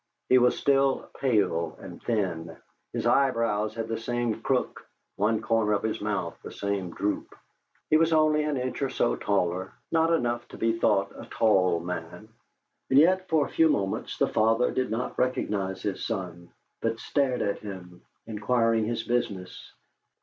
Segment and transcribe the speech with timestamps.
[0.29, 2.57] He was still pale and thin;
[2.91, 4.83] his eyebrows had the same crook,
[5.15, 7.35] one corner of his mouth the same droop;
[7.91, 11.79] he was only an inch or so taller, not enough to be thought a tall
[11.79, 12.29] man;
[12.89, 16.49] and yet, for a few moments the father did not recognize his son,
[16.81, 19.71] but stared at him, inquiring his business.